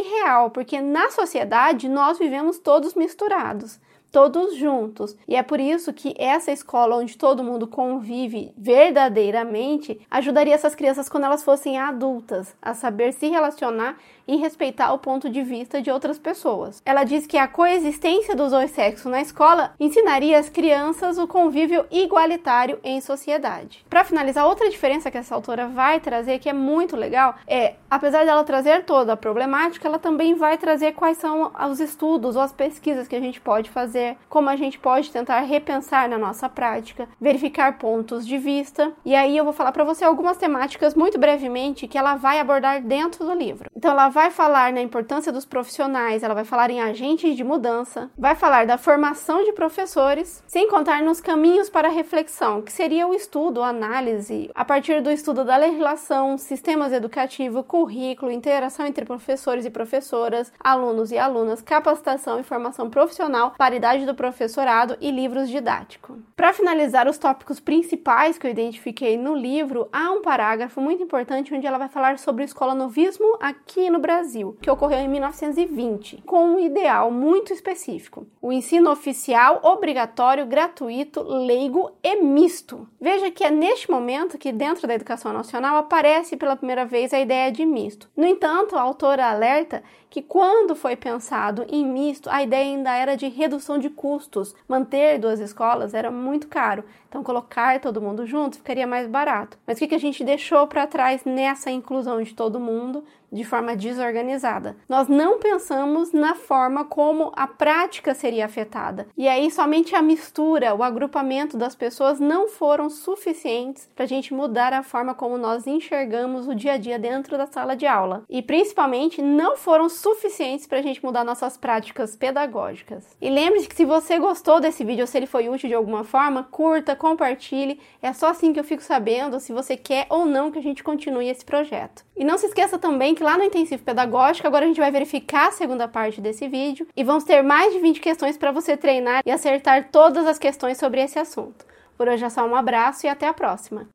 irreal, 0.00 0.50
porque 0.50 0.80
na 0.80 1.10
sociedade 1.10 1.88
nós 1.88 2.18
vivemos 2.18 2.58
todos 2.58 2.94
misturados 2.94 3.80
todos 4.12 4.54
juntos. 4.56 5.16
E 5.26 5.34
é 5.34 5.42
por 5.42 5.58
isso 5.58 5.92
que 5.92 6.14
essa 6.18 6.52
escola 6.52 6.96
onde 6.96 7.16
todo 7.16 7.42
mundo 7.42 7.66
convive 7.66 8.52
verdadeiramente 8.56 9.98
ajudaria 10.10 10.54
essas 10.54 10.74
crianças 10.74 11.08
quando 11.08 11.24
elas 11.24 11.42
fossem 11.42 11.78
adultas 11.78 12.54
a 12.60 12.74
saber 12.74 13.12
se 13.12 13.28
relacionar 13.28 13.96
e 14.26 14.36
respeitar 14.36 14.92
o 14.92 14.98
ponto 14.98 15.28
de 15.28 15.42
vista 15.42 15.80
de 15.80 15.90
outras 15.90 16.18
pessoas. 16.18 16.82
Ela 16.84 17.04
diz 17.04 17.26
que 17.26 17.38
a 17.38 17.48
coexistência 17.48 18.34
dos 18.34 18.50
dois 18.50 18.70
sexos 18.70 19.10
na 19.10 19.20
escola 19.20 19.74
ensinaria 19.78 20.38
às 20.38 20.48
crianças 20.48 21.18
o 21.18 21.26
convívio 21.26 21.84
igualitário 21.90 22.78
em 22.82 23.00
sociedade. 23.00 23.84
Para 23.88 24.04
finalizar, 24.04 24.46
outra 24.46 24.70
diferença 24.70 25.10
que 25.10 25.18
essa 25.18 25.34
autora 25.34 25.68
vai 25.68 26.00
trazer 26.00 26.38
que 26.38 26.48
é 26.48 26.52
muito 26.52 26.96
legal 26.96 27.34
é, 27.46 27.74
apesar 27.90 28.24
dela 28.24 28.44
trazer 28.44 28.84
toda 28.84 29.12
a 29.12 29.16
problemática, 29.16 29.86
ela 29.86 29.98
também 29.98 30.34
vai 30.34 30.56
trazer 30.58 30.92
quais 30.92 31.18
são 31.18 31.52
os 31.70 31.80
estudos 31.80 32.36
ou 32.36 32.42
as 32.42 32.52
pesquisas 32.52 33.08
que 33.08 33.16
a 33.16 33.20
gente 33.20 33.40
pode 33.40 33.70
fazer, 33.70 34.16
como 34.28 34.48
a 34.48 34.56
gente 34.56 34.78
pode 34.78 35.10
tentar 35.10 35.40
repensar 35.40 36.08
na 36.08 36.18
nossa 36.18 36.48
prática, 36.48 37.08
verificar 37.20 37.78
pontos 37.78 38.26
de 38.26 38.38
vista. 38.38 38.92
E 39.04 39.14
aí 39.14 39.36
eu 39.36 39.44
vou 39.44 39.52
falar 39.52 39.72
para 39.72 39.84
você 39.84 40.04
algumas 40.04 40.36
temáticas 40.36 40.94
muito 40.94 41.18
brevemente 41.18 41.86
que 41.86 41.98
ela 41.98 42.14
vai 42.14 42.38
abordar 42.38 42.82
dentro 42.82 43.24
do 43.24 43.34
livro. 43.34 43.70
Então 43.76 43.90
ela 43.90 44.08
vai 44.12 44.30
falar 44.30 44.72
na 44.72 44.82
importância 44.82 45.32
dos 45.32 45.46
profissionais, 45.46 46.22
ela 46.22 46.34
vai 46.34 46.44
falar 46.44 46.70
em 46.70 46.82
agentes 46.82 47.34
de 47.34 47.42
mudança, 47.42 48.10
vai 48.16 48.34
falar 48.34 48.66
da 48.66 48.76
formação 48.76 49.42
de 49.42 49.52
professores, 49.52 50.44
sem 50.46 50.68
contar 50.68 51.02
nos 51.02 51.20
caminhos 51.20 51.70
para 51.70 51.88
reflexão, 51.88 52.60
que 52.60 52.70
seria 52.70 53.08
o 53.08 53.14
estudo, 53.14 53.62
a 53.62 53.68
análise, 53.68 54.50
a 54.54 54.64
partir 54.64 55.00
do 55.00 55.10
estudo 55.10 55.44
da 55.44 55.56
legislação, 55.56 56.36
sistemas 56.36 56.92
educativos, 56.92 57.64
currículo, 57.66 58.30
interação 58.30 58.86
entre 58.86 59.06
professores 59.06 59.64
e 59.64 59.70
professoras, 59.70 60.52
alunos 60.60 61.10
e 61.10 61.16
alunas, 61.16 61.62
capacitação 61.62 62.38
e 62.38 62.42
formação 62.42 62.90
profissional, 62.90 63.54
paridade 63.56 64.04
do 64.04 64.14
professorado 64.14 64.94
e 65.00 65.10
livros 65.10 65.48
didáticos. 65.48 66.18
Para 66.36 66.52
finalizar 66.52 67.08
os 67.08 67.16
tópicos 67.16 67.58
principais 67.60 68.36
que 68.36 68.46
eu 68.46 68.50
identifiquei 68.50 69.16
no 69.16 69.34
livro, 69.34 69.88
há 69.90 70.10
um 70.10 70.20
parágrafo 70.20 70.82
muito 70.82 71.02
importante 71.02 71.54
onde 71.54 71.66
ela 71.66 71.78
vai 71.78 71.88
falar 71.88 72.18
sobre 72.18 72.42
o 72.42 72.44
escola 72.44 72.74
novismo 72.74 73.38
aqui 73.40 73.88
no 73.88 74.01
Brasil, 74.02 74.58
que 74.60 74.70
ocorreu 74.70 74.98
em 74.98 75.08
1920, 75.08 76.22
com 76.26 76.44
um 76.44 76.58
ideal 76.58 77.10
muito 77.10 77.52
específico: 77.52 78.26
o 78.42 78.52
ensino 78.52 78.90
oficial 78.90 79.60
obrigatório, 79.62 80.44
gratuito, 80.44 81.22
leigo 81.22 81.92
e 82.02 82.16
misto. 82.20 82.86
Veja 83.00 83.30
que 83.30 83.44
é 83.44 83.50
neste 83.50 83.90
momento 83.90 84.36
que, 84.36 84.52
dentro 84.52 84.86
da 84.86 84.94
educação 84.94 85.32
nacional, 85.32 85.76
aparece 85.76 86.36
pela 86.36 86.56
primeira 86.56 86.84
vez 86.84 87.14
a 87.14 87.20
ideia 87.20 87.50
de 87.50 87.64
misto. 87.64 88.10
No 88.14 88.26
entanto, 88.26 88.76
a 88.76 88.82
autora 88.82 89.30
alerta 89.30 89.82
que 90.10 90.20
quando 90.20 90.76
foi 90.76 90.94
pensado 90.94 91.64
em 91.70 91.86
misto, 91.86 92.28
a 92.28 92.42
ideia 92.42 92.64
ainda 92.64 92.94
era 92.94 93.16
de 93.16 93.28
redução 93.28 93.78
de 93.78 93.88
custos. 93.88 94.54
Manter 94.68 95.18
duas 95.18 95.40
escolas 95.40 95.94
era 95.94 96.10
muito 96.10 96.48
caro, 96.48 96.84
então 97.08 97.22
colocar 97.22 97.80
todo 97.80 98.02
mundo 98.02 98.26
junto 98.26 98.58
ficaria 98.58 98.86
mais 98.86 99.06
barato. 99.06 99.56
Mas 99.66 99.80
o 99.80 99.88
que 99.88 99.94
a 99.94 99.98
gente 99.98 100.22
deixou 100.22 100.66
para 100.66 100.86
trás 100.86 101.24
nessa 101.24 101.70
inclusão 101.70 102.22
de 102.22 102.34
todo 102.34 102.60
mundo? 102.60 103.02
De 103.32 103.44
forma 103.44 103.74
desorganizada. 103.74 104.76
Nós 104.88 105.08
não 105.08 105.38
pensamos 105.38 106.12
na 106.12 106.34
forma 106.34 106.84
como 106.84 107.32
a 107.34 107.46
prática 107.46 108.14
seria 108.14 108.44
afetada. 108.44 109.06
E 109.16 109.26
aí 109.26 109.50
somente 109.50 109.96
a 109.96 110.02
mistura, 110.02 110.74
o 110.74 110.82
agrupamento 110.82 111.56
das 111.56 111.74
pessoas 111.74 112.20
não 112.20 112.48
foram 112.48 112.90
suficientes 112.90 113.88
para 113.94 114.04
a 114.04 114.08
gente 114.08 114.34
mudar 114.34 114.72
a 114.72 114.82
forma 114.82 115.14
como 115.14 115.38
nós 115.38 115.66
enxergamos 115.66 116.46
o 116.46 116.54
dia 116.54 116.74
a 116.74 116.76
dia 116.76 116.98
dentro 116.98 117.38
da 117.38 117.46
sala 117.46 117.74
de 117.74 117.86
aula. 117.86 118.24
E 118.28 118.42
principalmente 118.42 119.22
não 119.22 119.56
foram 119.56 119.88
suficientes 119.88 120.66
para 120.66 120.78
a 120.78 120.82
gente 120.82 121.04
mudar 121.04 121.24
nossas 121.24 121.56
práticas 121.56 122.14
pedagógicas. 122.14 123.16
E 123.20 123.30
lembre-se 123.30 123.68
que 123.68 123.76
se 123.76 123.84
você 123.84 124.18
gostou 124.18 124.60
desse 124.60 124.84
vídeo 124.84 125.02
ou 125.02 125.06
se 125.06 125.16
ele 125.16 125.26
foi 125.26 125.48
útil 125.48 125.68
de 125.68 125.74
alguma 125.74 126.04
forma, 126.04 126.44
curta, 126.44 126.94
compartilhe. 126.94 127.80
É 128.02 128.12
só 128.12 128.28
assim 128.28 128.52
que 128.52 128.60
eu 128.60 128.64
fico 128.64 128.82
sabendo 128.82 129.40
se 129.40 129.52
você 129.52 129.76
quer 129.76 130.06
ou 130.10 130.26
não 130.26 130.50
que 130.50 130.58
a 130.58 130.62
gente 130.62 130.82
continue 130.82 131.28
esse 131.28 131.44
projeto. 131.44 132.04
E 132.16 132.24
não 132.24 132.36
se 132.36 132.46
esqueça 132.46 132.78
também 132.78 133.14
que 133.14 133.21
lá 133.22 133.38
no 133.38 133.44
intensivo 133.44 133.82
pedagógico 133.82 134.46
agora 134.46 134.64
a 134.64 134.68
gente 134.68 134.80
vai 134.80 134.90
verificar 134.90 135.48
a 135.48 135.52
segunda 135.52 135.88
parte 135.88 136.20
desse 136.20 136.48
vídeo 136.48 136.86
e 136.96 137.04
vamos 137.04 137.24
ter 137.24 137.42
mais 137.42 137.72
de 137.72 137.78
20 137.78 138.00
questões 138.00 138.36
para 138.36 138.52
você 138.52 138.76
treinar 138.76 139.22
e 139.24 139.30
acertar 139.30 139.88
todas 139.90 140.26
as 140.26 140.38
questões 140.38 140.78
sobre 140.78 141.00
esse 141.00 141.18
assunto. 141.18 141.64
Por 141.96 142.08
hoje 142.08 142.24
é 142.24 142.28
só 142.28 142.46
um 142.46 142.56
abraço 142.56 143.06
e 143.06 143.08
até 143.08 143.26
a 143.26 143.32
próxima! 143.32 143.88